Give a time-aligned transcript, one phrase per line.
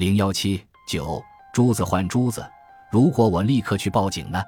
[0.00, 0.58] 零幺七
[0.88, 1.22] 九，
[1.52, 2.42] 珠子换珠子。
[2.90, 4.42] 如果我立刻去报警呢？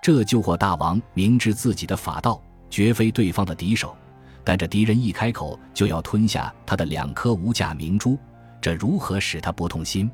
[0.00, 3.96] 这救火大王明知自己的法道绝非对方的敌手，
[4.44, 8.16] 但这敌人一开口就要吞下他的两颗无价明珠，
[8.60, 10.08] 这如何使他不痛心？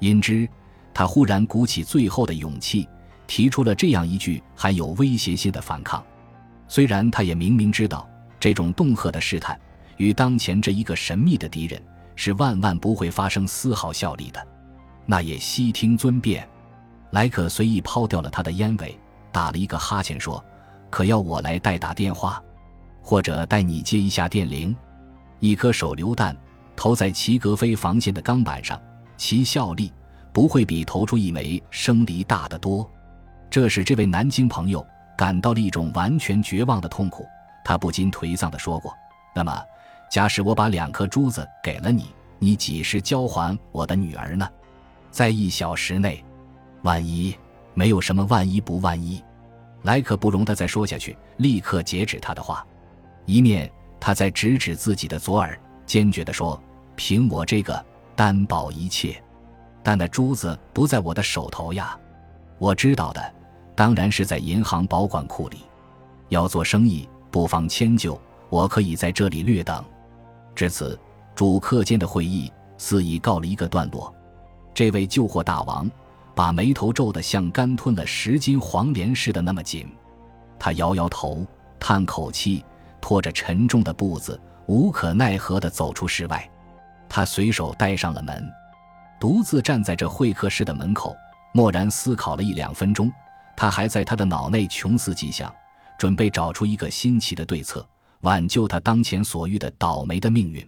[0.00, 0.46] 因之，
[0.92, 2.86] 他忽然鼓起最后的勇气，
[3.26, 6.04] 提出了这样一句含有威胁性的反抗。
[6.68, 8.06] 虽然他也明明知道，
[8.38, 9.58] 这种恫吓的试探
[9.96, 11.82] 与当前这一个神秘的敌人
[12.22, 14.46] 是万万不会发生丝毫效力的，
[15.06, 16.46] 那也悉听尊便。
[17.12, 18.94] 莱克随意抛掉了他的烟尾。
[19.32, 20.44] 打了一个哈欠，说
[20.90, 22.42] ：“可要我来代打电话，
[23.00, 24.76] 或者带你接一下电铃？”
[25.40, 26.36] 一颗手榴弹
[26.76, 28.78] 投在齐格飞防线的钢板上，
[29.16, 29.90] 其效力
[30.30, 32.86] 不会比投出一枚生离大得多。
[33.48, 37.24] 这使这位南京朋友感到了一种完全绝望的痛苦。
[37.64, 38.94] 他不禁颓丧地说过
[39.34, 39.58] ：“那么，
[40.10, 42.06] 假使我把两颗珠子给了你，
[42.38, 44.46] 你几时交还我的女儿呢？
[45.10, 46.22] 在一小时内。
[46.82, 47.34] 万一……”
[47.72, 49.22] 没有什么万一不万一，
[49.84, 52.66] 莱克不容他再说下去，立刻截止他的话。
[53.26, 53.70] 一面
[54.00, 56.60] 他在指指自己的左耳，坚决地说
[56.96, 57.82] ：“凭我这个
[58.16, 59.22] 担保一切，
[59.84, 61.96] 但那珠子不在我的手头呀。
[62.58, 63.34] 我知道的，
[63.76, 65.58] 当然是在银行保管库里。
[66.28, 68.20] 要做生意，不妨迁就，
[68.50, 69.82] 我可以在这里略等。”
[70.60, 71.00] 至此，
[71.34, 74.14] 主客间的会议似已告了一个段落。
[74.74, 75.90] 这位救火大王。
[76.32, 79.86] 把眉头皱得像干吞了十斤黄连似的那么紧，
[80.58, 81.46] 他摇摇头，
[81.78, 82.64] 叹口气，
[83.00, 86.48] 拖着沉重的步子，无可奈何地走出室外。
[87.08, 88.48] 他随手带上了门，
[89.18, 91.14] 独自站在这会客室的门口，
[91.52, 93.12] 默然思考了一两分钟。
[93.56, 95.52] 他还在他的脑内穷思极想，
[95.98, 97.86] 准备找出一个新奇的对策，
[98.20, 100.66] 挽救他当前所遇的倒霉的命运。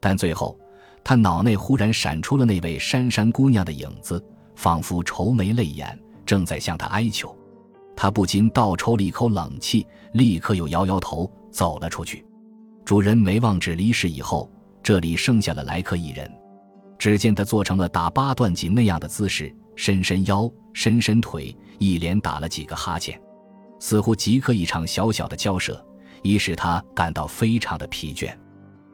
[0.00, 0.58] 但最后，
[1.04, 4.24] 他脑内忽然闪出了那位珊珊姑娘的影子。
[4.56, 7.34] 仿佛愁眉泪眼，正在向他哀求，
[7.96, 12.26] 他不禁倒抽了一口冷气，立刻又摇摇头走了出去。
[12.84, 14.52] 主人梅旺止离世以后，
[14.82, 16.30] 这里剩下了莱克一人。
[16.98, 23.18] 只见他做成了打八段锦那样的姿势，伸伸腰，伸伸腿，一连打了几个哈欠，
[23.78, 25.82] 似乎即刻一场小小的交涉，
[26.22, 28.32] 已使他感到非常的疲倦。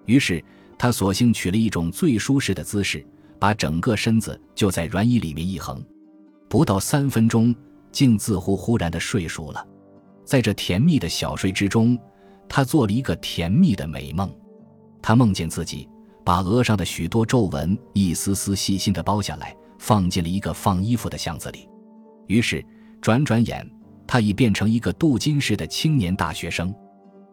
[0.05, 0.43] 于是
[0.79, 3.07] 他索性取了一种最舒适的姿势。
[3.39, 5.85] 把整个身子就在软椅里面一横，
[6.49, 7.55] 不到三分钟，
[7.93, 9.63] 竟自乎忽然的睡熟了。
[10.25, 11.99] 在这甜蜜的小睡之中，
[12.49, 14.35] 他做了一个甜蜜的美梦。
[15.03, 15.87] 他梦见自己
[16.25, 21.69] 把额上的许多皱纹一丝丝细心的剥下来，放进了一个放衣服的箱子里。
[22.29, 22.65] 于是
[23.03, 23.71] 转转眼，
[24.07, 26.75] 他已变成一个镀金似的青年大学生，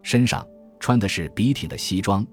[0.03, 0.46] 身上
[0.80, 2.24] 穿的是笔挺的西装。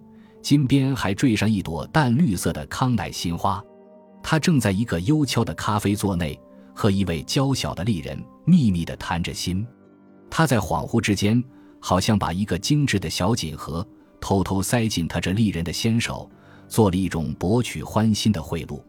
[0.42, 3.62] 金边还缀上一朵淡绿色的康乃馨花，
[4.22, 6.38] 他正在一个幽悄的咖啡座内
[6.74, 9.66] 和一位娇小的丽人秘密地谈着心。
[10.30, 11.44] 他在恍惚之间，
[11.78, 13.86] 好像把一个精致的小锦盒
[14.18, 16.30] 偷偷塞进他这丽人的纤手，
[16.68, 18.82] 做了一种博取欢心的贿赂。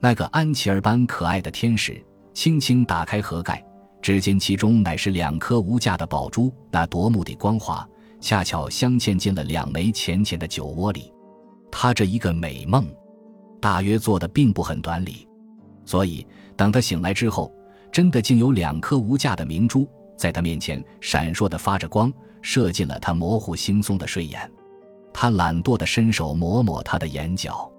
[0.00, 3.62] 那个安琪儿般可爱的天使轻轻打开盒盖，
[4.00, 7.86] 只见其中乃是两颗无价的宝珠，那夺目的光华。
[8.26, 11.12] 恰巧镶嵌进了两枚浅浅的酒窝里，
[11.70, 12.84] 他这一个美梦，
[13.60, 15.28] 大约做的并不很短理，
[15.84, 16.26] 所以
[16.56, 17.54] 等他醒来之后，
[17.92, 19.88] 真的竟有两颗无价的明珠
[20.18, 24.50] 在他面前闪烁的发着光，射进了他模糊惺忪的睡眼。
[25.14, 27.70] 他懒惰的伸手抹抹他的眼角，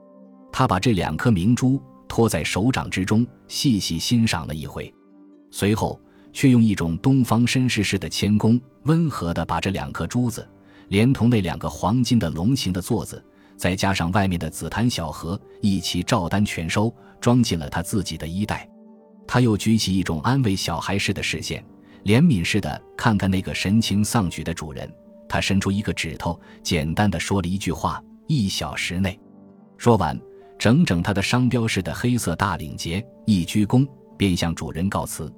[0.50, 4.94] 他把这两颗明珠托在手掌之中，细细欣赏了一回，
[5.52, 6.00] 随后。
[6.34, 10.48] 却用一种东方绅士式的谦恭，温和地把这两颗珠子，
[10.90, 13.24] 连同那两个黄金的龙形的座子，
[13.56, 18.70] 再加上外面的紫檀小盒，一起照单全收，装进了他自己的衣袋。
[19.28, 21.64] 他又举起一种安慰小孩似的视线，
[22.06, 24.90] 怜悯似的看看那个神情丧举的主人。
[25.28, 29.20] 他伸出一个指头，简单的说了一句话：“一小时内。”
[29.78, 30.18] 说完，
[30.58, 33.86] 整整他的商标式的黑色大领结，一鞠躬，
[34.16, 35.30] 便向主人告辞。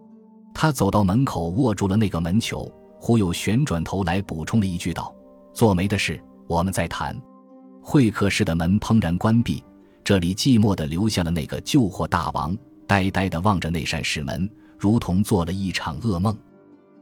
[0.62, 2.70] 他走到门口，握住了那个门球，
[3.00, 5.16] 忽又旋转头来补充了一句道
[5.56, 7.18] ：“做媒的事，我们再谈。”
[7.82, 9.64] 会客室的门砰然关闭，
[10.04, 16.38] 这里寂寞的留下了那个救火大王，呆呆的望着那扇室门，如同做了一场噩梦。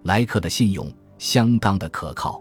[0.03, 0.87] 来客的信用
[1.17, 2.39] 相当的可靠，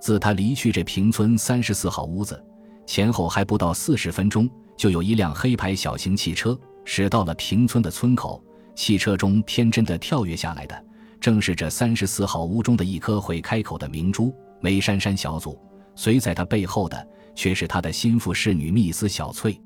[0.00, 2.42] 自他离去这平村三十四号屋子
[2.86, 8.42] 前后还不到四十分钟，就有一辆黑牌小型汽车驶到了平村的村口。
[8.76, 10.84] 汽车中天真的跳跃下来的，
[11.18, 15.58] 正是这三十四号屋中的一颗会开口的明珠梅珊珊小组。
[15.94, 19.58] 随在他背后的，却是他的心腹侍女密斯小翠。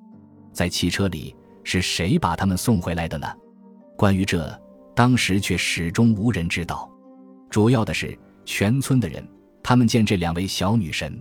[0.52, 1.34] 在汽车里，
[1.64, 3.26] 是谁把他们送回来的呢？
[3.96, 4.58] 关于这，
[4.94, 6.88] 当时却始终无人知道。
[7.50, 9.26] 主要的是，全村的人，
[9.60, 11.20] 他们见这两位小女神，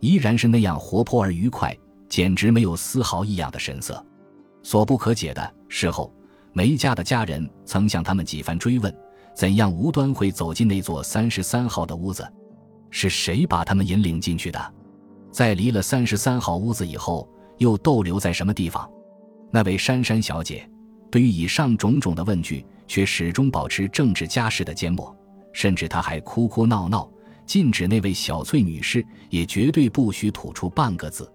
[0.00, 1.76] 依然是那样活泼而愉快，
[2.08, 4.04] 简直没有丝毫异样的神色。
[4.64, 6.12] 所不可解的，事后
[6.54, 8.94] 梅家的家人曾向他们几番追问，
[9.34, 12.30] 怎样无端会走进那座三十三号的屋子？
[12.90, 14.74] 是谁把他们引领进去的？
[15.30, 17.26] 在离了三十三号屋子以后，
[17.56, 18.86] 又逗留在什么地方？
[19.50, 20.68] 那位珊珊小姐，
[21.10, 25.14] 对于以上种种的问句，却始终保持政治家式的缄默。
[25.54, 27.10] 甚至她还哭哭闹闹，
[27.46, 31.30] 禁止那位小翠女士也绝对不许吐出半个字。